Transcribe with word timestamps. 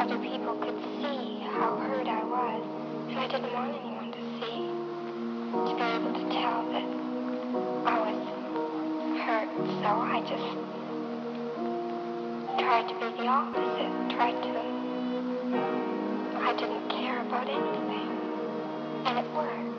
other 0.00 0.16
people 0.16 0.56
could 0.56 0.80
see 1.02 1.44
how 1.44 1.76
hurt 1.76 2.08
I 2.08 2.24
was, 2.24 2.64
and 3.10 3.18
I 3.18 3.28
didn't 3.28 3.52
want 3.52 3.76
anyone 3.76 4.10
to 4.10 4.22
see. 4.40 4.64
To 5.52 5.74
be 5.76 5.82
able 5.82 6.14
to 6.16 6.24
tell 6.32 6.64
that 6.72 6.88
I 7.84 7.96
was 8.08 8.16
hurt, 9.20 9.50
so 9.84 9.90
I 10.00 10.24
just 10.24 10.56
tried 12.64 12.88
to 12.88 12.94
be 12.94 13.08
the 13.20 13.28
opposite, 13.28 13.92
tried 14.16 14.40
to. 14.40 14.50
I 16.48 16.56
didn't 16.56 16.88
care 16.88 17.20
about 17.20 17.50
anything. 17.50 18.08
And 19.04 19.18
it 19.18 19.34
worked. 19.34 19.69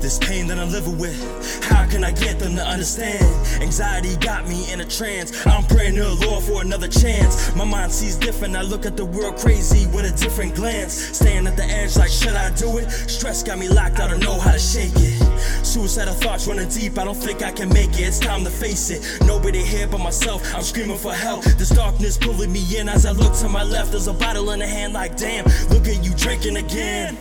This 0.00 0.18
pain 0.20 0.46
that 0.46 0.58
I'm 0.58 0.70
living 0.70 0.96
with, 0.96 1.64
how 1.64 1.84
can 1.86 2.04
I 2.04 2.12
get 2.12 2.38
them 2.38 2.54
to 2.54 2.62
understand? 2.64 3.24
Anxiety 3.60 4.16
got 4.16 4.48
me 4.48 4.72
in 4.72 4.80
a 4.80 4.84
trance. 4.84 5.44
I'm 5.46 5.64
praying 5.64 5.96
to 5.96 6.04
the 6.04 6.26
Lord 6.26 6.44
for 6.44 6.62
another 6.62 6.86
chance. 6.86 7.54
My 7.56 7.64
mind 7.64 7.90
sees 7.90 8.16
different, 8.16 8.56
I 8.56 8.62
look 8.62 8.86
at 8.86 8.96
the 8.96 9.04
world 9.04 9.36
crazy 9.36 9.86
with 9.88 10.04
a 10.06 10.16
different 10.16 10.54
glance. 10.54 10.92
Staying 10.94 11.46
at 11.48 11.56
the 11.56 11.64
edge, 11.64 11.96
like, 11.96 12.10
should 12.10 12.34
I 12.34 12.50
do 12.54 12.78
it? 12.78 12.88
Stress 12.90 13.42
got 13.42 13.58
me 13.58 13.68
locked, 13.68 13.98
I 13.98 14.06
don't 14.06 14.20
know 14.20 14.38
how 14.38 14.52
to 14.52 14.58
shake 14.58 14.92
it. 14.94 15.17
Suicidal 15.68 16.14
thoughts 16.14 16.46
running 16.46 16.66
deep, 16.70 16.98
I 16.98 17.04
don't 17.04 17.14
think 17.14 17.42
I 17.42 17.52
can 17.52 17.68
make 17.68 17.90
it. 17.90 18.00
It's 18.00 18.18
time 18.18 18.42
to 18.42 18.50
face 18.50 18.88
it. 18.88 19.20
Nobody 19.26 19.62
here 19.62 19.86
but 19.86 19.98
myself, 19.98 20.54
I'm 20.54 20.62
screaming 20.62 20.96
for 20.96 21.12
help. 21.12 21.44
This 21.44 21.68
darkness 21.68 22.16
pulling 22.16 22.50
me 22.50 22.64
in 22.78 22.88
as 22.88 23.04
I 23.04 23.12
look 23.12 23.34
to 23.40 23.50
my 23.50 23.64
left. 23.64 23.90
There's 23.90 24.06
a 24.06 24.14
bottle 24.14 24.50
in 24.52 24.60
the 24.60 24.66
hand, 24.66 24.94
like, 24.94 25.18
damn, 25.18 25.44
look 25.68 25.86
at 25.86 26.02
you 26.02 26.14
drinking 26.14 26.56
again. 26.56 27.18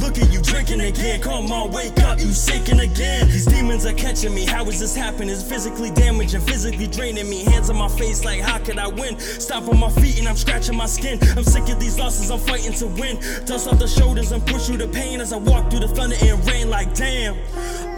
Look 0.00 0.18
at 0.18 0.32
you 0.32 0.42
drinking 0.42 0.80
again. 0.80 1.20
Come 1.20 1.52
on, 1.52 1.70
wake 1.70 1.98
up, 2.00 2.18
you 2.18 2.32
sinking 2.32 2.80
again. 2.80 3.28
These 3.28 3.46
demons 3.46 3.86
are 3.86 3.92
catching 3.92 4.34
me. 4.34 4.44
How 4.44 4.64
is 4.64 4.80
this 4.80 4.96
happening? 4.96 5.30
It's 5.30 5.42
physically 5.42 5.90
damaging, 5.92 6.40
physically 6.40 6.88
draining 6.88 7.28
me. 7.30 7.44
Hands 7.44 7.70
on 7.70 7.76
my 7.76 7.88
face, 7.88 8.24
like, 8.24 8.40
how 8.40 8.58
could 8.58 8.78
I 8.78 8.88
win? 8.88 9.18
Stop 9.20 9.68
on 9.68 9.78
my 9.78 9.90
feet 9.90 10.18
and 10.18 10.28
I'm 10.28 10.36
scratching 10.36 10.76
my 10.76 10.86
skin. 10.86 11.20
I'm 11.36 11.44
sick 11.44 11.68
of 11.68 11.78
these 11.78 11.98
losses, 11.98 12.30
I'm 12.30 12.40
fighting 12.40 12.72
to 12.74 12.86
win. 12.88 13.18
Dust 13.46 13.68
off 13.68 13.78
the 13.78 13.86
shoulders 13.86 14.32
and 14.32 14.44
push 14.46 14.66
through 14.66 14.78
the 14.78 14.88
pain 14.88 15.20
as 15.20 15.32
I 15.32 15.36
walk 15.36 15.70
through 15.70 15.80
the 15.80 15.88
thunder 15.88 16.16
and 16.20 16.44
rain, 16.46 16.68
like, 16.70 16.92
damn. 16.94 17.36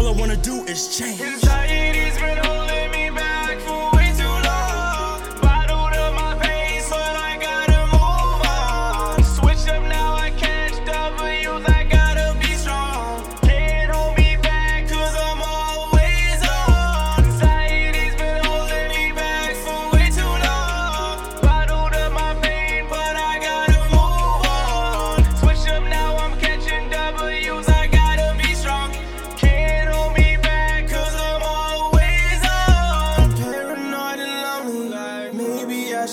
All 0.00 0.08
I 0.08 0.12
wanna 0.12 0.36
do 0.36 0.64
is 0.64 0.96
change. 0.96 1.20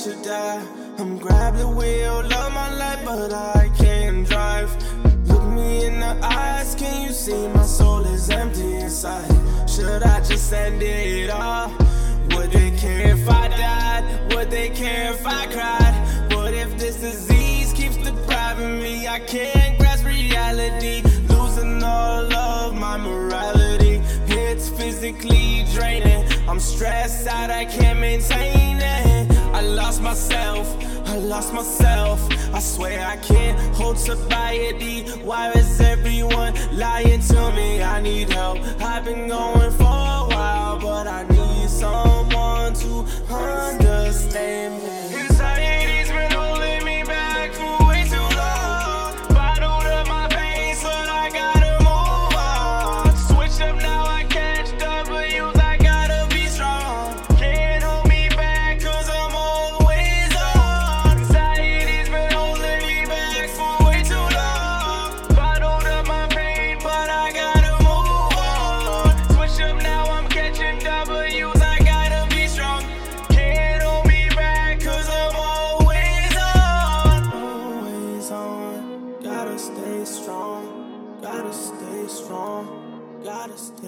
Should 0.08 0.23
die. 0.23 0.63
I'm 1.00 1.17
grabbed 1.17 1.58
the 1.58 1.67
wheel 1.67 2.19
of 2.19 2.53
my 2.53 2.73
life, 2.75 3.02
but 3.03 3.33
I 3.33 3.69
can't 3.77 4.25
drive. 4.25 4.72
Look 5.27 5.44
me 5.44 5.86
in 5.86 5.99
the 5.99 6.17
eyes, 6.22 6.75
can 6.75 7.03
you 7.03 7.11
see 7.11 7.47
my 7.49 7.64
soul 7.64 8.05
is 8.05 8.30
empty 8.30 8.75
inside? 8.75 9.30
Should 9.69 10.03
I 10.03 10.22
just 10.22 10.53
end 10.53 10.81
it 10.81 11.30
all? 11.30 11.69
Would 12.31 12.52
they 12.52 12.72
care 12.77 13.11
if 13.16 13.30
I 13.30 13.49
died? 13.49 14.33
Would 14.33 14.49
they 14.49 14.70
care 14.70 15.11
if 15.11 15.26
I 15.26 15.45
cried? 15.48 15.95
What 16.33 16.53
if 16.53 16.77
this 16.77 17.02
disease 17.02 17.73
keeps 17.73 17.98
depriving 17.98 18.80
me? 18.80 19.08
I 19.08 19.20
can't 19.20 19.77
grasp 19.77 20.05
reality, 20.05 21.02
losing 21.27 21.83
all 21.83 22.33
of 22.33 22.76
my 22.76 22.95
morality. 22.98 24.02
It's 24.27 24.70
physically 24.70 25.65
draining. 25.73 26.23
I'm 26.48 26.61
stressed 26.61 27.27
out, 27.27 27.49
I 27.52 27.65
can't 27.65 27.99
maintain 27.99 28.77
it. 28.80 29.36
I 29.58 29.62
lost 29.62 30.04
myself, 30.04 30.68
I 31.08 31.18
lost 31.18 31.52
myself. 31.52 32.22
I 32.54 32.60
swear 32.60 33.04
I 33.04 33.18
can't 33.18 33.58
hold 33.76 33.98
sobriety. 33.98 35.02
Why 35.23 35.50
is 35.54 35.82
everyone 35.82 36.54
lying 36.78 37.22
to 37.22 37.52
me? 37.54 37.82
I 37.82 38.00
need 38.00 38.30
help. 38.30 38.60
I've 38.80 39.04
been 39.04 39.28
going 39.28 39.72
for 39.72 39.84
a 39.84 40.28
while, 40.30 40.80
but 40.80 41.08
I 41.08 41.23
need 41.23 41.70
someone 41.70 42.76
to 42.76 43.06
understand 43.34 43.86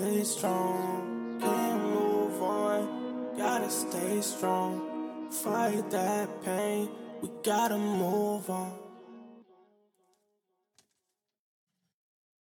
stay 0.09 0.23
strong. 0.23 1.37
Can't 1.39 1.83
move 1.83 2.41
on. 2.41 3.37
Gotta 3.37 3.69
stay 3.69 4.21
strong. 4.21 5.29
Fight 5.29 5.89
that 5.91 6.27
pain. 6.43 6.89
We 7.21 7.29
gotta 7.43 7.77
move 7.77 8.49
on. 8.49 8.88